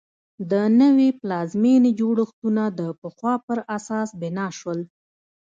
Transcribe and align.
د 0.51 0.53
نوې 0.81 1.09
پلازمېنې 1.21 1.91
جوړښتونه 1.99 2.63
د 2.79 2.81
پخوا 3.01 3.33
پر 3.47 3.59
اساس 3.77 4.09
بنا 4.21 4.47
شول. 4.59 4.79